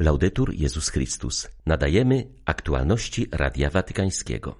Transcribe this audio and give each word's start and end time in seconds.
Laudetur 0.00 0.54
Jezus 0.54 0.88
Chrystus. 0.88 1.48
Nadajemy 1.66 2.26
aktualności 2.44 3.26
Radia 3.32 3.70
Watykańskiego. 3.70 4.54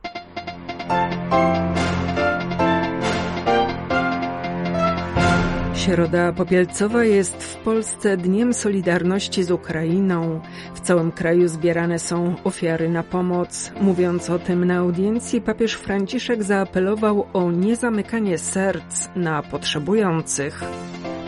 Środa 5.75 6.33
Popielcowa 6.33 7.05
jest 7.05 7.43
w 7.43 7.57
Polsce 7.57 8.17
Dniem 8.17 8.55
Solidarności 8.55 9.45
z 9.45 9.51
Ukrainą. 9.51 10.41
W 10.75 10.81
całym 10.81 11.13
kraju 11.13 11.49
zbierane 11.49 11.99
są 11.99 12.35
ofiary 12.45 12.89
na 12.89 13.03
pomoc. 13.03 13.73
Mówiąc 13.81 14.31
o 14.31 14.39
tym 14.39 14.65
na 14.65 14.77
audiencji, 14.77 15.41
papież 15.41 15.75
Franciszek 15.75 16.43
zaapelował 16.43 17.27
o 17.33 17.53
niezamykanie 17.53 18.39
serc 18.39 19.09
na 19.17 19.43
potrzebujących. 19.43 20.65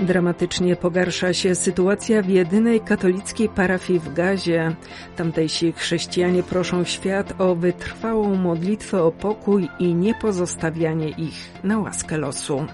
Dramatycznie 0.02 0.76
pogarsza 0.76 1.32
się 1.32 1.54
sytuacja 1.54 2.22
w 2.22 2.28
jedynej 2.28 2.80
katolickiej 2.80 3.48
parafii 3.48 3.98
w 3.98 4.14
Gazie. 4.14 4.76
Tamtejsi 5.16 5.72
chrześcijanie 5.72 6.42
proszą 6.42 6.84
świat 6.84 7.40
o 7.40 7.54
wytrwałą 7.54 8.34
modlitwę 8.34 9.02
o 9.02 9.12
pokój 9.12 9.68
i 9.78 9.94
niepozostawianie 9.94 11.08
ich 11.08 11.64
na 11.64 11.78
łaskę 11.78 12.18
losu. 12.18 12.66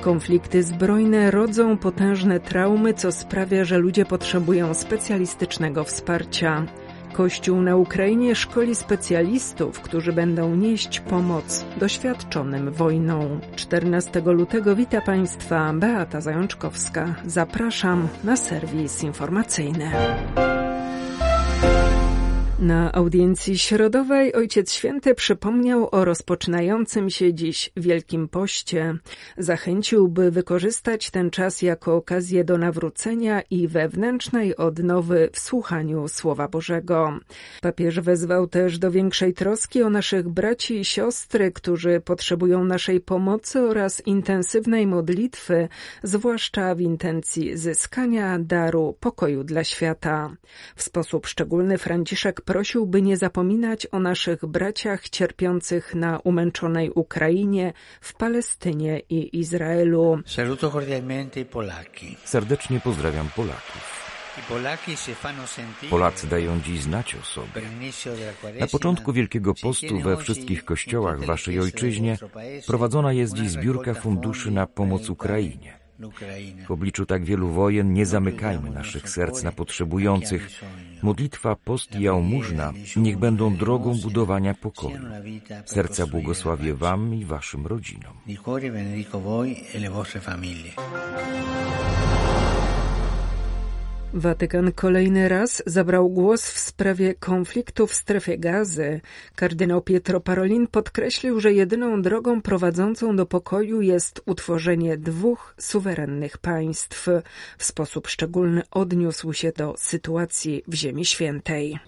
Konflikty 0.00 0.62
zbrojne 0.62 1.30
rodzą 1.30 1.78
potężne 1.78 2.40
traumy, 2.40 2.94
co 2.94 3.12
sprawia, 3.12 3.64
że 3.64 3.78
ludzie 3.78 4.04
potrzebują 4.04 4.74
specjalistycznego 4.74 5.84
wsparcia. 5.84 6.66
Kościół 7.16 7.62
na 7.62 7.76
Ukrainie 7.76 8.34
szkoli 8.34 8.74
specjalistów, 8.74 9.80
którzy 9.80 10.12
będą 10.12 10.56
nieść 10.56 11.00
pomoc 11.00 11.64
doświadczonym 11.76 12.70
wojną. 12.72 13.40
14 13.56 14.22
lutego 14.24 14.76
wita 14.76 15.00
Państwa 15.00 15.72
Beata 15.74 16.20
Zajączkowska. 16.20 17.14
Zapraszam 17.26 18.08
na 18.24 18.36
serwis 18.36 19.02
informacyjny. 19.02 19.90
Na 22.58 22.92
audiencji 22.92 23.58
środowej 23.58 24.34
Ojciec 24.34 24.72
Święty 24.72 25.14
przypomniał 25.14 25.88
o 25.92 26.04
rozpoczynającym 26.04 27.10
się 27.10 27.34
dziś 27.34 27.70
Wielkim 27.76 28.28
Poście. 28.28 28.94
Zachęcił, 29.38 30.08
by 30.08 30.30
wykorzystać 30.30 31.10
ten 31.10 31.30
czas 31.30 31.62
jako 31.62 31.96
okazję 31.96 32.44
do 32.44 32.58
nawrócenia 32.58 33.42
i 33.50 33.68
wewnętrznej 33.68 34.56
odnowy 34.56 35.30
w 35.32 35.38
słuchaniu 35.38 36.08
Słowa 36.08 36.48
Bożego. 36.48 37.18
Papież 37.60 38.00
wezwał 38.00 38.46
też 38.46 38.78
do 38.78 38.90
większej 38.90 39.34
troski 39.34 39.82
o 39.82 39.90
naszych 39.90 40.28
braci 40.28 40.80
i 40.80 40.84
siostry, 40.84 41.52
którzy 41.52 42.00
potrzebują 42.00 42.64
naszej 42.64 43.00
pomocy 43.00 43.60
oraz 43.60 44.06
intensywnej 44.06 44.86
modlitwy, 44.86 45.68
zwłaszcza 46.02 46.74
w 46.74 46.80
intencji 46.80 47.56
zyskania 47.56 48.38
daru 48.38 48.96
pokoju 49.00 49.44
dla 49.44 49.64
świata. 49.64 50.36
W 50.76 50.82
sposób 50.82 51.26
szczególny 51.26 51.78
Franciszek 51.78 52.45
prosił, 52.46 52.86
by 52.86 53.02
nie 53.02 53.16
zapominać 53.16 53.86
o 53.92 53.98
naszych 53.98 54.46
braciach 54.46 55.08
cierpiących 55.08 55.94
na 55.94 56.18
umęczonej 56.18 56.90
Ukrainie, 56.90 57.72
w 58.00 58.14
Palestynie 58.14 59.00
i 59.10 59.38
Izraelu. 59.38 60.18
Saluto 60.26 60.70
cordialmente 60.70 61.44
Polaki. 61.44 62.16
Serdecznie 62.24 62.80
pozdrawiam 62.80 63.28
Polaków. 63.36 64.06
Polacy 65.90 66.26
dają 66.26 66.60
dziś 66.60 66.80
znać 66.80 67.14
o 67.14 67.22
sobie. 67.22 67.62
Na 68.60 68.66
początku 68.66 69.12
Wielkiego 69.12 69.54
Postu 69.62 70.00
we 70.00 70.16
wszystkich 70.16 70.64
kościołach 70.64 71.20
w 71.20 71.26
waszej 71.26 71.60
ojczyźnie 71.60 72.18
prowadzona 72.66 73.12
jest 73.12 73.34
dziś 73.34 73.50
zbiórka 73.50 73.94
funduszy 73.94 74.50
na 74.50 74.66
pomoc 74.66 75.10
Ukrainie. 75.10 75.85
W 76.66 76.70
obliczu 76.70 77.06
tak 77.06 77.24
wielu 77.24 77.48
wojen 77.48 77.92
nie 77.92 78.06
zamykajmy 78.06 78.70
naszych 78.70 79.10
serc 79.10 79.42
na 79.42 79.52
potrzebujących. 79.52 80.62
Modlitwa, 81.02 81.56
post 81.56 81.94
i 81.94 82.02
jałmużna 82.02 82.72
niech 82.96 83.18
będą 83.18 83.56
drogą 83.56 83.94
budowania 84.02 84.54
pokoju. 84.54 84.98
Serca 85.64 86.06
błogosławię 86.06 86.74
Wam 86.74 87.14
i 87.14 87.24
Waszym 87.24 87.66
rodzinom. 87.66 88.16
Watykan 94.16 94.72
kolejny 94.72 95.28
raz 95.28 95.62
zabrał 95.66 96.08
głos 96.08 96.50
w 96.50 96.58
sprawie 96.58 97.14
konfliktu 97.14 97.86
w 97.86 97.94
strefie 97.94 98.38
gazy. 98.38 99.00
Kardynał 99.34 99.82
Pietro 99.82 100.20
Parolin 100.20 100.66
podkreślił, 100.66 101.40
że 101.40 101.52
jedyną 101.52 102.02
drogą 102.02 102.42
prowadzącą 102.42 103.16
do 103.16 103.26
pokoju 103.26 103.80
jest 103.80 104.22
utworzenie 104.26 104.96
dwóch 104.96 105.54
suwerennych 105.58 106.38
państw. 106.38 107.08
W 107.58 107.64
sposób 107.64 108.08
szczególny 108.08 108.62
odniósł 108.70 109.32
się 109.32 109.52
do 109.56 109.74
sytuacji 109.78 110.62
w 110.68 110.74
Ziemi 110.74 111.04
Świętej. 111.04 111.78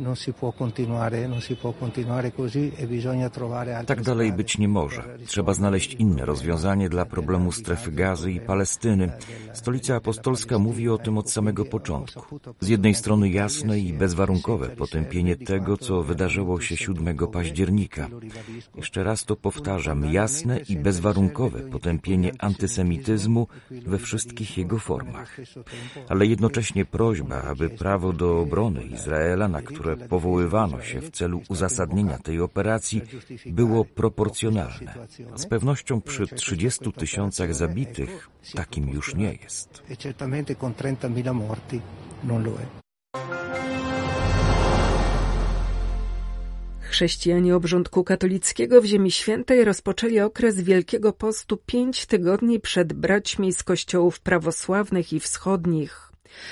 E 3.66 3.84
tak 3.86 4.02
dalej 4.02 4.32
być 4.32 4.58
nie 4.58 4.68
może. 4.68 5.04
Trzeba 5.26 5.54
znaleźć 5.54 5.94
inne 5.94 6.24
rozwiązanie 6.24 6.88
dla 6.88 7.04
problemu 7.04 7.52
strefy 7.52 7.92
gazy 7.92 8.32
i 8.32 8.40
Palestyny. 8.40 9.12
Stolica 9.52 9.96
Apostolska 9.96 10.58
mówi 10.58 10.88
o 10.88 10.98
tym 10.98 11.18
od 11.18 11.30
samego 11.30 11.64
początku. 11.64 12.17
Z 12.60 12.68
jednej 12.68 12.94
strony 12.94 13.28
jasne 13.28 13.78
i 13.78 13.92
bezwarunkowe 13.92 14.68
potępienie 14.68 15.36
tego, 15.36 15.76
co 15.76 16.02
wydarzyło 16.02 16.60
się 16.60 16.76
7 16.76 17.18
października. 17.32 18.08
Jeszcze 18.76 19.04
raz 19.04 19.24
to 19.24 19.36
powtarzam, 19.36 20.12
jasne 20.12 20.60
i 20.68 20.76
bezwarunkowe 20.76 21.60
potępienie 21.60 22.32
antysemityzmu 22.38 23.46
we 23.70 23.98
wszystkich 23.98 24.58
jego 24.58 24.78
formach. 24.78 25.36
Ale 26.08 26.26
jednocześnie 26.26 26.84
prośba, 26.84 27.42
aby 27.42 27.70
prawo 27.70 28.12
do 28.12 28.40
obrony 28.40 28.82
Izraela, 28.82 29.48
na 29.48 29.62
które 29.62 29.96
powoływano 29.96 30.82
się 30.82 31.00
w 31.00 31.10
celu 31.10 31.42
uzasadnienia 31.48 32.18
tej 32.18 32.40
operacji, 32.40 33.02
było 33.46 33.84
proporcjonalne. 33.84 34.94
Z 35.36 35.46
pewnością 35.46 36.00
przy 36.00 36.26
30 36.26 36.92
tysiącach 36.92 37.54
zabitych 37.54 38.28
takim 38.54 38.88
już 38.88 39.14
nie 39.14 39.32
jest 39.32 39.82
non 42.24 42.44
lo. 42.44 42.52
Chrześcijanie 46.80 47.56
obrządku 47.56 48.04
katolickiego 48.04 48.82
w 48.82 48.84
Ziemi 48.84 49.10
Świętej 49.10 49.64
rozpoczęli 49.64 50.20
okres 50.20 50.60
Wielkiego 50.60 51.12
Postu 51.12 51.56
pięć 51.66 52.06
tygodni 52.06 52.60
przed 52.60 52.92
braćmi 52.92 53.52
z 53.52 53.62
kościołów 53.62 54.20
prawosławnych 54.20 55.12
i 55.12 55.20
wschodnich. 55.20 56.07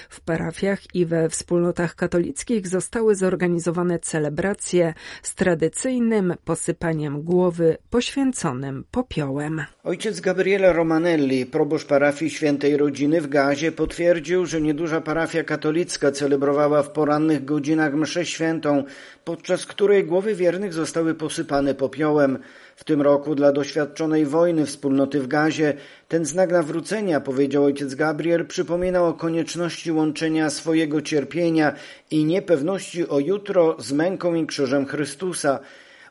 W 0.09 0.21
parafiach 0.21 0.95
i 0.95 1.07
we 1.07 1.29
wspólnotach 1.29 1.95
katolickich 1.95 2.69
zostały 2.69 3.15
zorganizowane 3.15 3.99
celebracje 3.99 4.95
z 5.23 5.35
tradycyjnym 5.35 6.35
posypaniem 6.45 7.23
głowy 7.23 7.77
poświęconym 7.91 8.85
popiołem. 8.91 9.63
Ojciec 9.85 10.21
Gabriele 10.21 10.73
Romanelli, 10.73 11.47
proboszcz 11.47 11.87
parafii 11.87 12.31
Świętej 12.31 12.77
Rodziny 12.77 13.21
w 13.21 13.29
Gazie, 13.29 13.73
potwierdził, 13.73 14.47
że 14.47 14.61
nieduża 14.61 15.01
parafia 15.01 15.45
katolicka 15.45 16.13
celebrowała 16.13 16.83
w 16.83 16.91
porannych 16.91 17.45
godzinach 17.45 17.95
mszę 17.95 18.27
świętą, 18.27 18.85
podczas 19.25 19.67
której 19.67 20.05
głowy 20.05 20.35
wiernych 20.35 20.73
zostały 20.73 21.15
posypane 21.15 21.75
popiołem. 21.75 22.39
W 22.77 22.85
tym 22.85 23.03
roku 23.03 23.35
dla 23.35 23.53
doświadczonej 23.53 24.27
wojny 24.27 24.67
wspólnoty 24.67 25.21
w 25.21 25.27
Gazie 25.27 25.75
ten 26.09 26.25
znak 26.25 26.51
nawrócenia, 26.51 27.21
powiedział 27.21 27.65
ojciec 27.65 27.95
Gabriel, 27.95 28.47
przypominał 28.47 29.07
o 29.07 29.15
konieczności 29.15 29.93
łączenia 29.93 30.51
swojego 30.51 31.03
cierpienia 31.03 31.73
i 32.11 32.25
niepewności 32.25 33.09
o 33.09 33.19
jutro 33.19 33.77
z 33.79 33.93
męką 33.93 34.35
i 34.35 34.47
krzyżem 34.47 34.87
Chrystusa. 34.87 35.61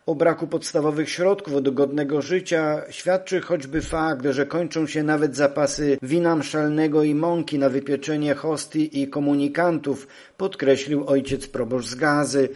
O 0.05 0.15
braku 0.15 0.47
podstawowych 0.47 1.09
środków 1.09 1.63
do 1.63 1.71
godnego 1.71 2.21
życia 2.21 2.81
świadczy 2.89 3.41
choćby 3.41 3.81
fakt, 3.81 4.25
że 4.29 4.45
kończą 4.45 4.87
się 4.87 5.03
nawet 5.03 5.35
zapasy 5.35 5.97
wina 6.01 6.35
mszalnego 6.35 7.03
i 7.03 7.15
mąki 7.15 7.59
na 7.59 7.69
wypieczenie 7.69 8.35
hostii 8.35 9.01
i 9.01 9.07
komunikantów, 9.07 10.07
podkreślił 10.37 11.07
ojciec 11.07 11.47
proboszcz 11.47 11.87
z 11.87 11.95
Gazy. 11.95 12.49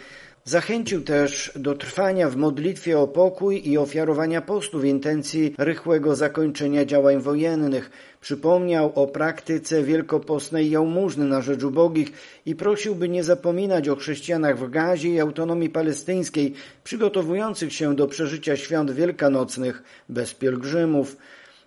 Zachęcił 0.50 1.02
też 1.02 1.52
do 1.56 1.76
trwania 1.76 2.30
w 2.30 2.36
modlitwie 2.36 3.00
o 3.00 3.08
pokój 3.08 3.70
i 3.70 3.78
ofiarowania 3.78 4.42
postu 4.42 4.80
w 4.80 4.86
intencji 4.86 5.56
rychłego 5.58 6.16
zakończenia 6.16 6.86
działań 6.86 7.22
wojennych. 7.22 7.90
Przypomniał 8.22 8.92
o 8.96 9.08
praktyce 9.08 9.84
wielkopostnej 9.84 10.72
jałmużny 10.72 11.26
na 11.26 11.42
rzecz 11.42 11.64
ubogich 11.64 12.12
i 12.46 12.56
prosił, 12.56 12.96
by 12.96 13.10
nie 13.10 13.24
zapominać 13.24 13.90
o 13.90 13.96
chrześcijanach 13.96 14.60
w 14.60 14.70
Gazie 14.70 15.10
i 15.10 15.20
autonomii 15.20 15.70
palestyńskiej, 15.70 16.54
przygotowujących 16.84 17.74
się 17.74 17.96
do 17.96 18.08
przeżycia 18.08 18.56
świąt 18.58 18.92
wielkanocnych 18.92 19.84
bez 20.10 20.34
pielgrzymów. 20.34 21.18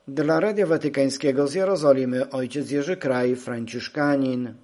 Dla 0.08 0.40
Radia 0.40 0.66
Watykańskiego 0.66 1.48
z 1.48 1.54
Jerozolimy 1.54 2.30
ojciec 2.30 2.70
Jerzy 2.70 2.96
Kraj, 2.96 3.36
Franciszkanin. 3.36 4.54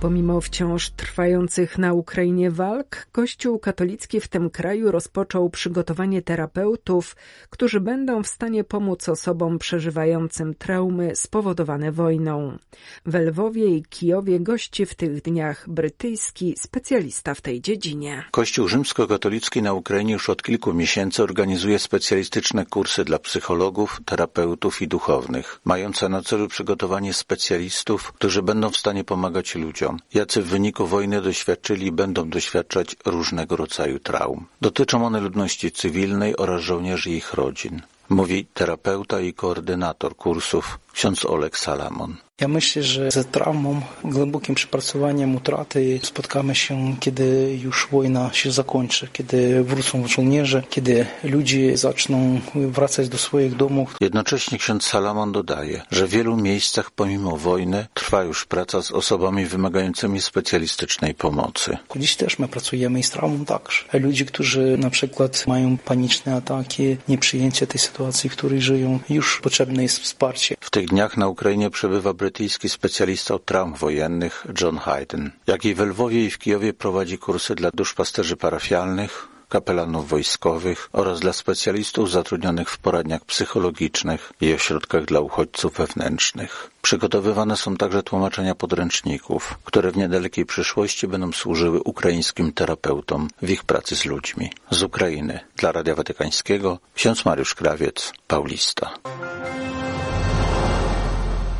Pomimo 0.00 0.40
wciąż 0.40 0.90
trwających 0.90 1.78
na 1.78 1.92
Ukrainie 1.92 2.50
walk, 2.50 3.06
Kościół 3.12 3.58
katolicki 3.58 4.20
w 4.20 4.28
tym 4.28 4.50
kraju 4.50 4.90
rozpoczął 4.90 5.50
przygotowanie 5.50 6.22
terapeutów, 6.22 7.16
którzy 7.50 7.80
będą 7.80 8.22
w 8.22 8.26
stanie 8.26 8.64
pomóc 8.64 9.08
osobom 9.08 9.58
przeżywającym 9.58 10.54
traumy 10.54 11.16
spowodowane 11.16 11.92
wojną. 11.92 12.58
W 13.06 13.14
Lwowie 13.14 13.66
i 13.66 13.82
Kijowie 13.82 14.40
gości 14.40 14.86
w 14.86 14.94
tych 14.94 15.22
dniach 15.22 15.68
brytyjski 15.68 16.54
specjalista 16.58 17.34
w 17.34 17.40
tej 17.40 17.60
dziedzinie. 17.60 18.24
Kościół 18.30 18.68
rzymskokatolicki 18.68 19.62
na 19.62 19.72
Ukrainie 19.72 20.12
już 20.12 20.30
od 20.30 20.42
kilku 20.42 20.74
miesięcy 20.74 21.22
organizuje 21.22 21.78
specjalistyczne 21.78 22.66
kursy 22.66 23.04
dla 23.04 23.18
psychologów, 23.18 24.00
terapeutów 24.04 24.82
i 24.82 24.88
duchownych, 24.88 25.60
mające 25.64 26.08
na 26.08 26.22
celu 26.22 26.48
przygotowanie 26.48 27.14
specjalistów, 27.14 28.12
którzy 28.12 28.42
będą 28.42 28.70
w 28.70 28.76
stanie 28.76 29.04
pomagać 29.04 29.54
ludziom 29.54 29.87
ludziom, 29.88 29.98
jacy 30.14 30.42
w 30.42 30.46
wyniku 30.46 30.86
wojny 30.86 31.22
doświadczyli 31.22 31.86
i 31.86 31.92
będą 31.92 32.30
doświadczać 32.30 32.96
różnego 33.04 33.56
rodzaju 33.56 33.98
traum. 33.98 34.46
Dotyczą 34.60 35.06
one 35.06 35.20
ludności 35.20 35.72
cywilnej 35.72 36.36
oraz 36.36 36.62
żołnierzy 36.62 37.10
i 37.10 37.16
ich 37.16 37.34
rodzin, 37.34 37.82
mówi 38.08 38.46
terapeuta 38.54 39.20
i 39.20 39.34
koordynator 39.34 40.16
kursów 40.16 40.78
ksiądz 40.92 41.24
Oleg 41.24 41.58
Salamon. 41.58 42.16
Ja 42.40 42.48
myślę, 42.48 42.82
że 42.82 43.10
ze 43.10 43.24
traumą, 43.24 43.80
głębokim 44.04 44.54
przepracowaniem 44.54 45.36
utraty 45.36 46.00
spotkamy 46.02 46.54
się, 46.54 46.96
kiedy 47.00 47.58
już 47.62 47.88
wojna 47.92 48.30
się 48.32 48.50
zakończy, 48.50 49.08
kiedy 49.12 49.64
wrócą 49.64 50.08
żołnierze, 50.08 50.62
kiedy 50.70 51.06
ludzie 51.24 51.76
zaczną 51.76 52.40
wracać 52.54 53.08
do 53.08 53.18
swoich 53.18 53.56
domów. 53.56 53.96
Jednocześnie 54.00 54.58
ksiądz 54.58 54.86
Salamon 54.86 55.32
dodaje, 55.32 55.82
że 55.90 56.06
w 56.06 56.10
wielu 56.10 56.36
miejscach 56.36 56.90
pomimo 56.90 57.36
wojny 57.36 57.86
trwa 57.94 58.22
już 58.22 58.46
praca 58.46 58.82
z 58.82 58.90
osobami 58.90 59.46
wymagającymi 59.46 60.20
specjalistycznej 60.20 61.14
pomocy. 61.14 61.76
Dziś 61.96 62.16
też 62.16 62.38
my 62.38 62.48
pracujemy 62.48 63.00
i 63.00 63.02
z 63.02 63.10
traumą 63.10 63.44
także. 63.44 63.84
Ludzi, 63.92 64.26
którzy 64.26 64.78
na 64.78 64.90
przykład 64.90 65.46
mają 65.46 65.78
paniczne 65.78 66.34
ataki, 66.34 66.96
nieprzyjęcie 67.08 67.66
tej 67.66 67.80
sytuacji, 67.80 68.30
w 68.30 68.32
której 68.32 68.60
żyją, 68.60 68.98
już 69.10 69.40
potrzebne 69.40 69.82
jest 69.82 69.98
wsparcie. 69.98 70.56
W 70.60 70.70
tych 70.70 70.88
dniach 70.88 71.16
na 71.16 71.28
Ukrainie 71.28 71.70
przebywa 71.70 72.14
brytyjski 72.28 72.68
specjalista 72.68 73.34
od 73.34 73.44
traum 73.44 73.74
wojennych 73.74 74.46
John 74.60 74.78
Hayden, 74.78 75.30
jak 75.46 75.64
i 75.64 75.74
w 75.74 75.80
Lwowie 75.80 76.24
i 76.24 76.30
w 76.30 76.38
Kijowie 76.38 76.72
prowadzi 76.72 77.18
kursy 77.18 77.54
dla 77.54 77.70
duszpasterzy 77.74 78.36
parafialnych, 78.36 79.28
kapelanów 79.48 80.08
wojskowych 80.08 80.88
oraz 80.92 81.20
dla 81.20 81.32
specjalistów 81.32 82.10
zatrudnionych 82.10 82.70
w 82.70 82.78
poradniach 82.78 83.24
psychologicznych 83.24 84.32
i 84.40 84.54
ośrodkach 84.54 85.04
dla 85.04 85.20
uchodźców 85.20 85.72
wewnętrznych. 85.72 86.70
Przygotowywane 86.82 87.56
są 87.56 87.76
także 87.76 88.02
tłumaczenia 88.02 88.54
podręczników, 88.54 89.58
które 89.64 89.90
w 89.90 89.96
niedalekiej 89.96 90.46
przyszłości 90.46 91.08
będą 91.08 91.32
służyły 91.32 91.80
ukraińskim 91.80 92.52
terapeutom 92.52 93.28
w 93.42 93.50
ich 93.50 93.64
pracy 93.64 93.96
z 93.96 94.04
ludźmi. 94.04 94.52
Z 94.70 94.82
Ukrainy 94.82 95.40
dla 95.56 95.72
Radia 95.72 95.94
Watykańskiego 95.94 96.78
ksiądz 96.94 97.24
Mariusz 97.24 97.54
Krawiec, 97.54 98.12
Paulista. 98.26 98.90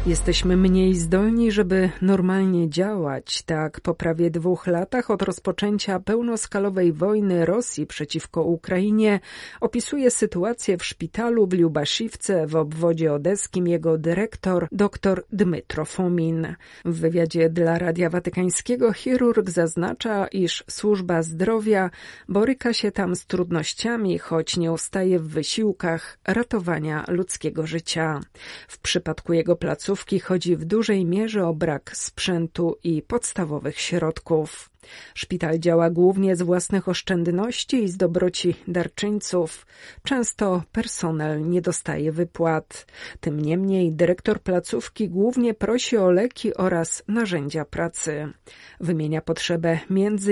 Jesteśmy 0.07 0.57
mniej 0.57 0.95
zdolni, 0.95 1.53
żeby 1.53 1.91
normalnie 2.03 2.71
działać. 2.71 3.43
Tak 3.43 3.81
po 3.81 3.95
prawie 3.95 4.31
dwóch 4.31 4.67
latach 4.67 5.11
od 5.11 5.23
rozpoczęcia 5.23 6.01
pełnoskalowej 6.01 6.93
wojny 6.93 7.47
Rosji 7.47 7.87
przeciwko 7.87 8.43
Ukrainie 8.43 9.21
opisuje 9.61 10.11
sytuację 10.11 10.77
w 10.77 10.85
szpitalu 10.85 11.47
w 11.47 11.53
Liubaszivce 11.53 12.47
w 12.47 12.57
obwodzie 12.57 13.13
odeskim 13.13 13.69
jego 13.69 13.99
dyrektor 13.99 14.69
dr 14.73 15.25
Dmytro 15.33 15.85
Fomin. 15.85 16.55
W 16.85 17.01
wywiadzie 17.01 17.51
dla 17.51 17.79
Radia 17.79 18.11
Watykańskiego 18.11 18.93
chirurg 18.93 19.51
zaznacza, 19.51 20.27
iż 20.27 20.65
służba 20.71 21.23
zdrowia 21.23 21.91
boryka 22.29 22.73
się 22.73 22.91
tam 22.91 23.17
z 23.17 23.27
trudnościami, 23.27 24.19
choć 24.19 24.57
nie 24.57 24.73
ustaje 24.73 25.19
w 25.19 25.29
wysiłkach 25.29 26.19
ratowania 26.27 27.05
ludzkiego 27.09 27.67
życia. 27.67 28.21
W 28.69 28.79
przypadku 28.79 29.33
jego 29.33 29.57
placówki 29.57 29.88
chodzi 30.21 30.57
w 30.57 30.65
dużej 30.65 31.05
mierze 31.05 31.47
o 31.47 31.55
brak 31.55 31.97
sprzętu 31.97 32.77
i 32.85 33.03
podstawowych 33.03 33.81
środków. 33.81 34.71
Szpital 35.15 35.59
działa 35.59 35.91
głównie 35.91 36.37
z 36.37 36.43
własnych 36.43 36.89
oszczędności 36.89 37.83
i 37.85 37.89
z 37.89 37.97
dobroci 37.97 38.55
darczyńców. 38.69 39.67
Często 40.03 40.63
personel 40.73 41.49
nie 41.51 41.61
dostaje 41.61 42.13
wypłat. 42.13 42.87
Tym 43.21 43.41
niemniej 43.41 43.93
dyrektor 43.93 44.41
placówki 44.41 45.09
głównie 45.09 45.55
prosi 45.55 45.97
o 45.97 46.11
leki 46.11 46.55
oraz 46.55 47.03
narzędzia 47.09 47.65
pracy. 47.65 48.33
Wymienia 48.81 49.21
potrzebę 49.21 49.79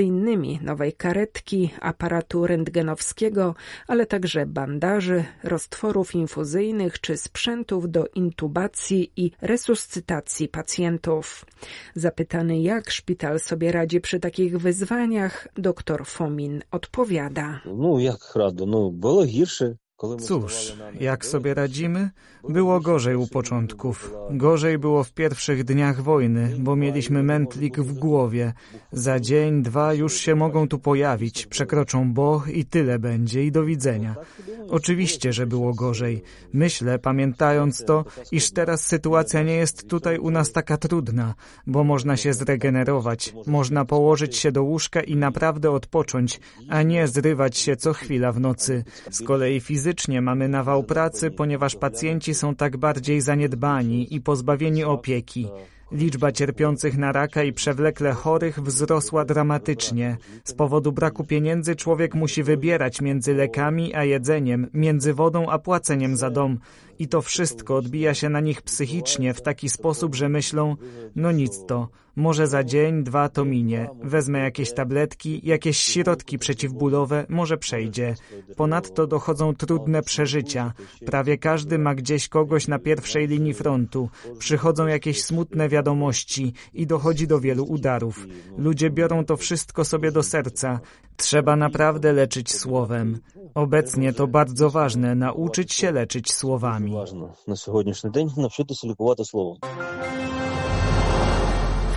innymi 0.03 0.61
nowej 0.63 0.93
karetki, 0.93 1.71
aparatu 1.81 2.47
rentgenowskiego, 2.47 3.55
ale 3.87 4.07
także 4.07 4.47
bandaży, 4.47 5.25
roztworów 5.43 6.15
infuzyjnych 6.15 7.01
czy 7.01 7.17
sprzętów 7.17 7.91
do 7.91 8.07
intubacji 8.15 9.13
i 9.17 9.31
resuscytacji 9.41 10.49
pacjentów. 10.49 11.47
Zapytany 11.95 12.61
jak 12.61 12.91
szpital 12.91 13.41
sobie 13.41 13.73
radzi 13.73 14.01
przy 14.01 14.21
takiej 14.21 14.46
swoich 14.47 14.63
wyzwaniach 14.63 15.49
dr 15.57 16.07
Fomin 16.07 16.63
odpowiada. 16.71 17.61
No 17.65 17.99
jak 17.99 18.37
rado, 18.37 18.67
no 18.67 18.91
było 18.91 19.25
gorsze. 19.39 19.77
Cóż, 20.21 20.73
jak 21.01 21.27
sobie 21.27 21.55
radzimy? 21.55 22.11
Było 22.49 22.81
gorzej 22.81 23.17
u 23.17 23.27
początków. 23.27 24.15
Gorzej 24.31 24.79
było 24.79 25.05
w 25.05 25.13
pierwszych 25.13 25.65
dniach 25.65 26.03
wojny, 26.03 26.57
bo 26.59 26.77
mieliśmy 26.77 27.23
mętlik 27.23 27.81
w 27.81 27.93
głowie. 27.93 28.53
Za 28.93 29.21
dzień, 29.21 29.63
dwa 29.63 29.95
już 29.95 30.17
się 30.17 30.35
mogą 30.35 30.69
tu 30.69 30.79
pojawić, 30.79 31.47
przekroczą 31.47 32.13
Bo 32.13 32.43
i 32.53 32.65
tyle 32.65 32.99
będzie 32.99 33.45
i 33.45 33.53
do 33.53 33.65
widzenia. 33.65 34.17
Oczywiście, 34.69 35.33
że 35.33 35.47
było 35.47 35.75
gorzej. 35.75 36.23
Myślę, 36.53 36.99
pamiętając 36.99 37.85
to, 37.85 38.05
iż 38.33 38.51
teraz 38.51 38.87
sytuacja 38.87 39.43
nie 39.43 39.55
jest 39.55 39.89
tutaj 39.89 40.19
u 40.19 40.31
nas 40.31 40.53
taka 40.53 40.77
trudna, 40.77 41.35
bo 41.67 41.85
można 41.85 42.17
się 42.17 42.33
zregenerować, 42.33 43.35
można 43.47 43.85
położyć 43.85 44.37
się 44.37 44.53
do 44.53 44.63
łóżka 44.63 45.01
i 45.01 45.17
naprawdę 45.17 45.71
odpocząć, 45.71 46.41
a 46.69 46.83
nie 46.83 47.09
zrywać 47.09 47.59
się 47.59 47.77
co 47.77 47.93
chwila 47.93 48.33
w 48.33 48.41
nocy. 48.41 48.85
Z 49.11 49.23
kolei 49.23 49.61
fizycznie 49.61 49.86
mamy 50.23 50.49
nawał 50.49 50.85
pracy, 50.85 51.31
ponieważ 51.31 51.77
pacjenci 51.77 52.35
są 52.35 52.55
tak 52.55 52.77
bardziej 52.77 53.21
zaniedbani 53.21 54.15
i 54.15 54.21
pozbawieni 54.21 54.85
opieki. 54.85 55.49
Liczba 55.93 56.33
cierpiących 56.33 56.99
na 56.99 57.13
raka 57.13 57.43
i 57.43 57.53
przewlekle 57.53 58.13
chorych 58.13 58.63
wzrosła 58.63 59.25
dramatycznie. 59.25 60.17
Z 60.45 60.53
powodu 60.53 60.93
braku 60.93 61.25
pieniędzy 61.25 61.77
człowiek 61.77 62.15
musi 62.15 62.43
wybierać 62.43 63.01
między 63.01 63.35
lekami 63.35 63.95
a 63.95 64.05
jedzeniem, 64.05 64.71
między 64.75 65.15
wodą 65.15 65.49
a 65.49 65.59
płaceniem 65.59 66.17
za 66.17 66.31
dom. 66.31 66.59
I 66.99 67.09
to 67.09 67.23
wszystko 67.23 67.77
odbija 67.77 68.15
się 68.15 68.29
na 68.29 68.41
nich 68.41 68.63
psychicznie 68.63 69.35
w 69.35 69.43
taki 69.43 69.69
sposób, 69.69 70.15
że 70.15 70.29
myślą, 70.29 70.77
no 71.17 71.33
nic 71.33 71.67
to, 71.67 71.89
może 72.16 72.48
za 72.48 72.64
dzień, 72.64 73.04
dwa 73.04 73.30
to 73.30 73.46
minie. 73.46 73.90
Wezmę 74.04 74.40
jakieś 74.40 74.74
tabletki, 74.74 75.42
jakieś 75.44 75.78
środki 75.78 76.38
przeciwbólowe, 76.38 77.26
może 77.30 77.58
przejdzie. 77.58 78.16
Ponadto 78.56 79.08
dochodzą 79.08 79.56
trudne 79.56 80.02
przeżycia. 80.02 80.74
Prawie 81.06 81.38
każdy 81.38 81.78
ma 81.78 81.96
gdzieś 81.96 82.28
kogoś 82.28 82.68
na 82.68 82.80
pierwszej 82.80 83.28
linii 83.28 83.54
frontu. 83.54 84.10
Przychodzą 84.40 84.88
jakieś 84.88 85.24
smutne 85.24 85.70
wiadomości 85.70 86.54
i 86.74 86.88
dochodzi 86.88 87.28
do 87.28 87.40
wielu 87.40 87.64
udarów. 87.64 88.28
Ludzie 88.58 88.90
biorą 88.90 89.26
to 89.26 89.38
wszystko 89.38 89.86
sobie 89.86 90.12
do 90.12 90.24
serca. 90.24 90.80
Trzeba 91.18 91.56
naprawdę 91.56 92.14
leczyć 92.14 92.56
słowem. 92.56 93.20
Obecnie 93.56 94.14
to 94.14 94.28
bardzo 94.28 94.70
ważne, 94.70 95.16
nauczyć 95.16 95.74
się 95.74 95.92
leczyć 95.92 96.34
słowami. 96.34 96.96
Na 97.48 97.56
dzisiejszy 97.56 98.12
dzień 98.12 98.28
nauczyć 98.38 98.80
się 98.80 98.88
лікувати 98.88 99.26
słowem 99.26 100.35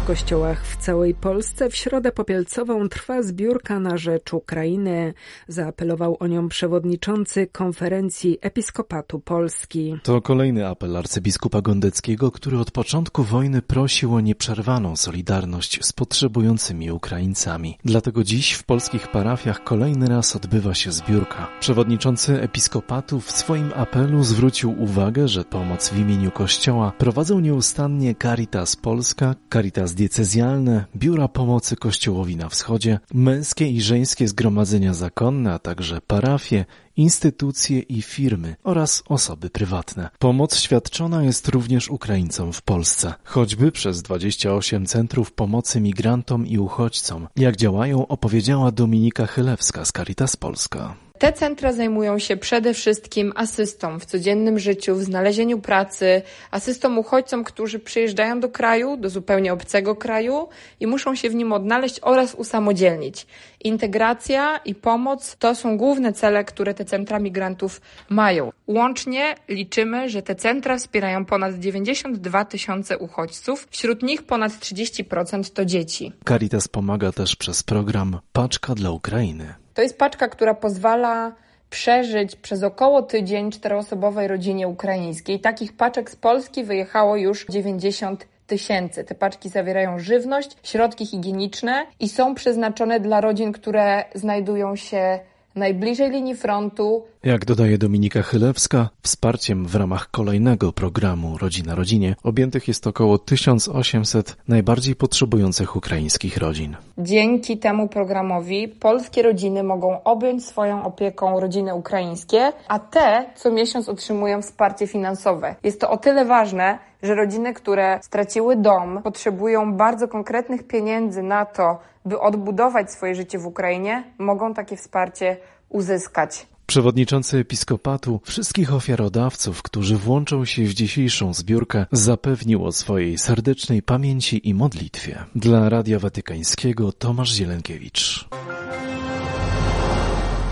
kościołach 0.09 0.65
w 0.65 0.77
całej 0.77 1.15
Polsce 1.15 1.69
w 1.69 1.75
środę 1.75 2.11
popielcową 2.11 2.89
trwa 2.89 3.21
zbiórka 3.21 3.79
na 3.79 3.97
rzecz 3.97 4.33
Ukrainy. 4.33 5.13
Zaapelował 5.47 6.17
o 6.19 6.27
nią 6.27 6.49
przewodniczący 6.49 7.47
konferencji 7.47 8.37
Episkopatu 8.41 9.19
Polski. 9.19 9.95
To 10.03 10.21
kolejny 10.21 10.67
apel 10.67 10.97
arcybiskupa 10.97 11.61
Gondeckiego, 11.61 12.31
który 12.31 12.59
od 12.59 12.71
początku 12.71 13.23
wojny 13.23 13.61
prosił 13.61 14.15
o 14.15 14.19
nieprzerwaną 14.19 14.95
solidarność 14.95 15.85
z 15.85 15.93
potrzebującymi 15.93 16.91
Ukraińcami. 16.91 17.77
Dlatego 17.85 18.23
dziś 18.23 18.51
w 18.51 18.63
polskich 18.63 19.07
parafiach 19.07 19.63
kolejny 19.63 20.07
raz 20.07 20.35
odbywa 20.35 20.73
się 20.73 20.91
zbiórka. 20.91 21.47
Przewodniczący 21.59 22.41
Episkopatu 22.41 23.19
w 23.19 23.31
swoim 23.31 23.71
apelu 23.75 24.23
zwrócił 24.23 24.83
uwagę, 24.83 25.27
że 25.27 25.43
pomoc 25.43 25.89
w 25.89 25.97
imieniu 25.97 26.31
Kościoła 26.31 26.93
prowadzą 26.97 27.39
nieustannie 27.39 28.15
Caritas 28.15 28.75
Polska, 28.75 29.35
Caritas 29.53 29.98
diecezjalne, 29.99 30.85
biura 30.95 31.27
pomocy 31.27 31.75
Kościołowi 31.75 32.35
na 32.35 32.49
wschodzie, 32.49 32.99
męskie 33.13 33.67
i 33.67 33.81
żeńskie 33.81 34.27
zgromadzenia 34.27 34.93
zakonne, 34.93 35.53
a 35.53 35.59
także 35.59 36.01
parafie, 36.07 36.65
instytucje 36.97 37.79
i 37.79 38.01
firmy 38.01 38.55
oraz 38.63 39.03
osoby 39.07 39.49
prywatne. 39.49 40.09
Pomoc 40.19 40.57
świadczona 40.57 41.23
jest 41.23 41.47
również 41.47 41.89
Ukraińcom 41.89 42.53
w 42.53 42.61
Polsce, 42.61 43.13
choćby 43.23 43.71
przez 43.71 44.01
28 44.01 44.85
centrów 44.85 45.31
pomocy 45.31 45.81
migrantom 45.81 46.47
i 46.47 46.57
uchodźcom. 46.57 47.27
Jak 47.35 47.55
działają, 47.55 48.07
opowiedziała 48.07 48.71
Dominika 48.71 49.25
Chylewska 49.25 49.85
z 49.85 49.91
Caritas 49.91 50.35
Polska. 50.35 51.08
Te 51.19 51.33
centra 51.33 51.73
zajmują 51.73 52.19
się 52.19 52.37
przede 52.37 52.73
wszystkim 52.73 53.33
asystą 53.35 53.99
w 53.99 54.05
codziennym 54.05 54.59
życiu, 54.59 54.95
w 54.95 55.03
znalezieniu 55.03 55.59
pracy, 55.59 56.21
asystą 56.51 56.97
uchodźcom, 56.97 57.43
którzy 57.43 57.79
przyjeżdżają 57.79 58.39
do 58.39 58.49
kraju, 58.49 58.97
do 58.97 59.09
zupełnie 59.09 59.53
obcego 59.53 59.95
kraju 59.95 60.47
i 60.79 60.87
muszą 60.87 61.15
się 61.15 61.29
w 61.29 61.35
nim 61.35 61.53
odnaleźć 61.53 61.99
oraz 62.01 62.35
usamodzielnić. 62.35 63.27
Integracja 63.63 64.57
i 64.65 64.75
pomoc 64.75 65.35
to 65.39 65.55
są 65.55 65.77
główne 65.77 66.13
cele, 66.13 66.43
które 66.43 66.73
te 66.73 66.85
centra 66.85 67.19
migrantów 67.19 67.81
mają. 68.09 68.51
Łącznie 68.67 69.35
liczymy, 69.47 70.09
że 70.09 70.21
te 70.21 70.35
centra 70.35 70.77
wspierają 70.77 71.25
ponad 71.25 71.59
92 71.59 72.45
tysiące 72.45 72.97
uchodźców, 72.97 73.67
wśród 73.71 74.03
nich 74.03 74.23
ponad 74.23 74.51
30% 74.51 75.53
to 75.53 75.65
dzieci. 75.65 76.13
Caritas 76.27 76.67
pomaga 76.67 77.11
też 77.11 77.35
przez 77.35 77.63
program 77.63 78.19
Paczka 78.33 78.75
dla 78.75 78.91
Ukrainy. 78.91 79.58
To 79.73 79.81
jest 79.81 79.97
paczka, 79.97 80.27
która 80.27 80.53
pozwala 80.53 81.31
przeżyć 81.69 82.35
przez 82.35 82.63
około 82.63 83.01
tydzień 83.01 83.51
czteroosobowej 83.51 84.27
rodzinie 84.27 84.67
ukraińskiej. 84.67 85.39
Takich 85.39 85.73
paczek 85.77 86.11
z 86.11 86.15
Polski 86.15 86.63
wyjechało 86.63 87.15
już 87.15 87.45
90 87.49 88.27
tysięcy. 88.47 89.03
Te 89.03 89.15
paczki 89.15 89.49
zawierają 89.49 89.99
żywność, 89.99 90.57
środki 90.63 91.05
higieniczne 91.05 91.85
i 91.99 92.09
są 92.09 92.35
przeznaczone 92.35 92.99
dla 92.99 93.21
rodzin, 93.21 93.51
które 93.51 94.05
znajdują 94.15 94.75
się 94.75 95.19
najbliżej 95.59 96.11
linii 96.11 96.35
frontu. 96.35 97.03
Jak 97.23 97.45
dodaje 97.45 97.77
Dominika 97.77 98.21
Chylewska, 98.21 98.89
wsparciem 99.01 99.65
w 99.65 99.75
ramach 99.75 100.11
kolejnego 100.11 100.71
programu 100.71 101.37
Rodzina 101.37 101.75
Rodzinie 101.75 102.15
objętych 102.23 102.67
jest 102.67 102.87
około 102.87 103.17
1800 103.17 104.37
najbardziej 104.47 104.95
potrzebujących 104.95 105.75
ukraińskich 105.75 106.37
rodzin. 106.37 106.75
Dzięki 106.97 107.57
temu 107.57 107.87
programowi 107.87 108.67
polskie 108.67 109.21
rodziny 109.21 109.63
mogą 109.63 110.03
objąć 110.03 110.45
swoją 110.45 110.83
opieką 110.83 111.39
rodziny 111.39 111.75
ukraińskie, 111.75 112.51
a 112.67 112.79
te 112.79 113.25
co 113.35 113.51
miesiąc 113.51 113.89
otrzymują 113.89 114.41
wsparcie 114.41 114.87
finansowe. 114.87 115.55
Jest 115.63 115.81
to 115.81 115.89
o 115.91 115.97
tyle 115.97 116.25
ważne, 116.25 116.88
że 117.03 117.15
rodziny, 117.15 117.53
które 117.53 117.99
straciły 118.01 118.55
dom, 118.55 119.01
potrzebują 119.03 119.73
bardzo 119.73 120.07
konkretnych 120.07 120.67
pieniędzy 120.67 121.23
na 121.23 121.45
to, 121.45 121.79
by 122.05 122.19
odbudować 122.19 122.91
swoje 122.91 123.15
życie 123.15 123.39
w 123.39 123.45
Ukrainie, 123.45 124.03
mogą 124.17 124.53
takie 124.53 124.77
wsparcie 124.77 125.37
uzyskać. 125.69 126.47
Przewodniczący 126.65 127.37
episkopatu 127.37 128.21
wszystkich 128.25 128.73
ofiarodawców, 128.73 129.61
którzy 129.61 129.97
włączą 129.97 130.45
się 130.45 130.63
w 130.63 130.73
dzisiejszą 130.73 131.33
zbiórkę, 131.33 131.85
zapewnił 131.91 132.65
o 132.65 132.71
swojej 132.71 133.17
serdecznej 133.17 133.81
pamięci 133.81 134.49
i 134.49 134.53
modlitwie. 134.53 135.23
Dla 135.35 135.69
Radia 135.69 135.99
Watykańskiego 135.99 136.91
Tomasz 136.91 137.33
Zielenkiewicz. 137.33 138.29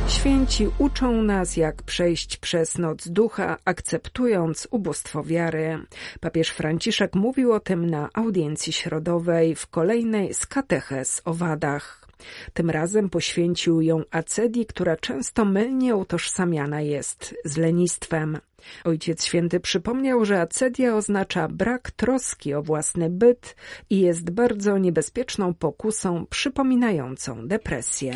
Święci 0.08 0.68
uczą 0.78 1.24
nas, 1.24 1.58
jak 1.58 1.84
przejść 1.84 2.38
przez 2.38 2.78
noc 2.78 3.08
ducha, 3.08 3.58
akceptując 3.66 4.68
ubóstwo 4.72 5.24
wiary. 5.24 5.80
Papież 6.20 6.50
Franciszek 6.50 7.16
mówił 7.16 7.54
o 7.54 7.60
tym 7.60 7.90
na 7.90 8.10
audiencji 8.14 8.74
środowej 8.74 9.56
w 9.56 9.68
kolejnej 9.68 10.34
z 10.34 10.46
kateches 10.46 11.22
o 11.26 11.34
wadach. 11.34 12.08
Tym 12.54 12.70
razem 12.70 13.10
poświęcił 13.10 13.82
ją 13.82 14.04
acedii, 14.12 14.66
która 14.66 14.98
często 14.98 15.46
mylnie 15.46 15.96
utożsamiana 15.96 16.82
jest 16.82 17.36
z 17.46 17.58
lenistwem. 17.58 18.38
Ojciec 18.84 19.26
Święty 19.26 19.60
przypomniał, 19.60 20.26
że 20.26 20.42
acedia 20.42 20.96
oznacza 20.96 21.48
brak 21.48 21.92
troski 21.92 22.54
o 22.54 22.64
własny 22.64 23.10
byt 23.10 23.56
i 23.90 24.00
jest 24.00 24.30
bardzo 24.30 24.78
niebezpieczną 24.78 25.54
pokusą 25.54 26.26
przypominającą 26.30 27.48
depresję. 27.48 28.14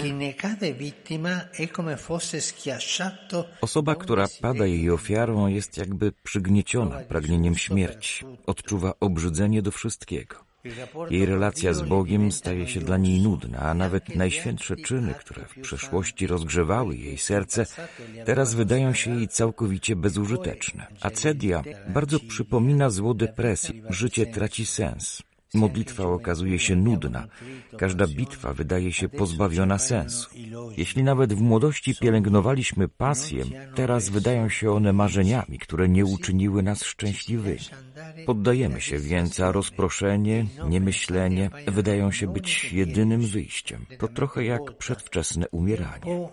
Osoba, 3.62 3.96
która 3.96 4.28
pada 4.42 4.66
jej 4.66 4.90
ofiarą, 4.90 5.48
jest 5.48 5.78
jakby 5.78 6.12
przygnieciona 6.24 7.00
pragnieniem 7.00 7.56
śmierci. 7.56 8.26
Odczuwa 8.46 8.94
obrzydzenie 9.00 9.62
do 9.62 9.72
wszystkiego. 9.72 10.51
Jej 11.10 11.26
relacja 11.26 11.74
z 11.74 11.82
Bogiem 11.82 12.32
staje 12.32 12.68
się 12.68 12.80
dla 12.80 12.98
niej 12.98 13.22
nudna, 13.22 13.60
a 13.60 13.74
nawet 13.74 14.16
najświętsze 14.16 14.76
czyny, 14.76 15.14
które 15.14 15.46
w 15.46 15.62
przeszłości 15.62 16.28
rozgrzewały 16.28 16.96
jej 16.96 17.18
serce, 17.18 17.66
teraz 18.26 18.54
wydają 18.54 18.94
się 18.94 19.16
jej 19.16 19.28
całkowicie 19.28 19.96
bezużyteczne. 19.96 20.88
Acedia 21.02 21.64
bardzo 21.88 22.20
przypomina 22.20 22.90
zło 22.90 23.14
depresji. 23.14 23.84
Życie 23.90 24.26
traci 24.26 24.66
sens. 24.66 25.24
Modlitwa 25.54 26.04
okazuje 26.04 26.60
się 26.60 26.76
nudna. 26.76 27.28
Każda 27.78 28.08
bitwa 28.08 28.54
wydaje 28.54 28.94
się 28.94 29.10
pozbawiona 29.10 29.78
sensu. 29.78 30.30
Jeśli 30.78 31.04
nawet 31.04 31.34
w 31.34 31.42
młodości 31.42 31.96
pielęgnowaliśmy 31.96 32.88
pasję, 32.88 33.44
teraz 33.76 34.10
wydają 34.10 34.50
się 34.50 34.72
one 34.72 34.94
marzeniami, 34.94 35.60
które 35.60 35.90
nie 35.90 36.06
uczyniły 36.06 36.64
nas 36.64 36.84
szczęśliwymi. 36.84 37.60
Poddajemy 38.26 38.82
się 38.82 39.00
więc, 39.00 39.40
a 39.40 39.52
rozproszenie, 39.52 40.46
niemyślenie 40.70 41.50
wydają 41.68 42.12
się 42.12 42.28
być 42.34 42.74
jedynym 42.74 43.22
wyjściem. 43.22 43.86
To 43.98 44.08
trochę 44.08 44.46
jak 44.46 44.78
przedwczesne 44.78 45.50
umieranie. 45.50 46.30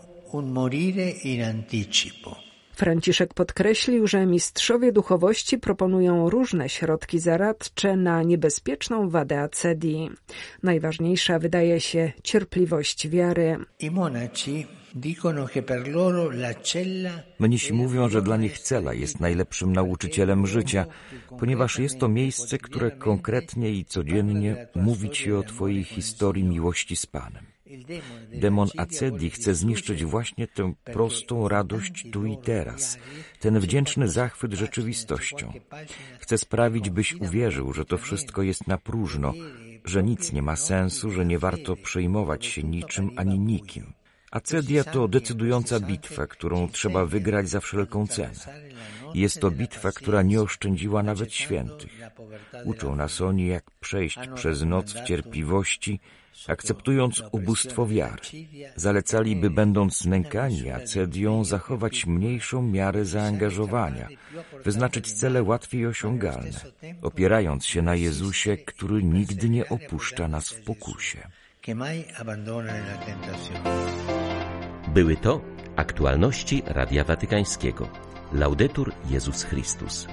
Franciszek 2.79 3.35
podkreślił, 3.35 4.07
że 4.07 4.27
mistrzowie 4.27 4.93
duchowości 4.93 5.59
proponują 5.59 6.31
różne 6.31 6.69
środki 6.69 7.19
zaradcze 7.19 7.97
na 7.97 8.23
niebezpieczną 8.23 9.09
wadę 9.09 9.41
acedii. 9.41 10.11
Najważniejsza 10.63 11.39
wydaje 11.39 11.81
się 11.81 12.13
cierpliwość 12.23 13.09
wiary. 13.09 13.57
Mnisi 17.39 17.73
mówią, 17.73 18.09
że 18.09 18.23
dla 18.23 18.37
nich 18.37 18.59
cela 18.59 18.95
jest 18.95 19.21
najlepszym 19.21 19.73
nauczycielem 19.73 20.47
życia, 20.47 20.87
ponieważ 21.39 21.79
jest 21.79 21.99
to 21.99 22.09
miejsce, 22.09 22.59
które 22.59 22.91
konkretnie 22.91 23.71
i 23.71 23.85
codziennie 23.85 24.67
mówi 24.75 25.11
ci 25.11 25.33
o 25.33 25.43
Twojej 25.43 25.85
historii 25.85 26.45
miłości 26.45 26.97
z 26.97 27.07
Panem. 27.07 27.58
Demon 28.33 28.69
Acedi 28.77 29.31
chce 29.31 29.55
zniszczyć 29.55 30.05
właśnie 30.05 30.47
tę 30.47 30.73
prostą 30.85 31.49
radość 31.49 32.07
tu 32.13 32.27
i 32.27 32.37
teraz, 32.37 32.99
ten 33.41 33.61
wdzięczny 33.61 34.09
zachwyt 34.09 34.53
rzeczywistością. 34.53 35.53
Chce 36.19 36.39
sprawić, 36.39 36.91
byś 36.91 37.15
uwierzył, 37.15 37.73
że 37.73 37.85
to 37.85 37.99
wszystko 37.99 38.43
jest 38.43 38.67
na 38.67 38.79
próżno, 38.79 39.33
że 39.85 40.03
nic 40.03 40.33
nie 40.33 40.43
ma 40.43 40.57
sensu, 40.57 41.11
że 41.11 41.27
nie 41.27 41.39
warto 41.39 41.77
przejmować 41.77 42.47
się 42.47 42.63
niczym 42.63 43.11
ani 43.17 43.39
nikim. 43.39 43.93
Acedia 44.31 44.85
to 44.85 45.09
decydująca 45.09 45.81
bitwa, 45.81 46.27
którą 46.27 46.69
trzeba 46.69 47.07
wygrać 47.07 47.49
za 47.49 47.61
wszelką 47.61 48.07
cenę. 48.07 48.69
Jest 49.15 49.41
to 49.41 49.51
bitwa, 49.51 49.93
która 49.93 50.23
nie 50.23 50.41
oszczędziła 50.41 51.03
nawet 51.03 51.35
świętych. 51.35 52.01
Uczą 52.65 52.97
nas 52.97 53.21
oni, 53.21 53.47
jak 53.47 53.71
przejść 53.71 54.19
przez 54.35 54.63
noc 54.63 54.93
w 54.93 55.05
cierpliwości, 55.05 56.01
akceptując 56.47 57.23
ubóstwo 57.33 57.87
wiary. 57.87 58.23
Zalecali, 58.77 59.37
by 59.37 59.51
będąc 59.51 60.05
nękani 60.05 60.71
acedią, 60.71 61.45
zachować 61.45 62.07
mniejszą 62.07 62.63
miarę 62.63 63.05
zaangażowania, 63.05 64.09
wyznaczyć 64.65 65.13
cele 65.13 65.43
łatwiej 65.43 65.87
osiągalne, 65.87 66.61
opierając 67.03 67.67
się 67.67 67.83
na 67.83 67.95
Jezusie, 67.95 68.57
który 68.57 69.03
nigdy 69.03 69.49
nie 69.49 69.69
opuszcza 69.69 70.29
nas 70.29 70.51
w 70.51 70.65
pokusie. 70.65 71.19
Były 74.95 75.17
to 75.17 75.41
aktualności 75.77 76.63
Radia 76.67 77.05
Watykańskiego. 77.05 77.89
Laudetur 78.33 78.93
Jezus 79.11 79.43
Chrystus. 79.43 80.07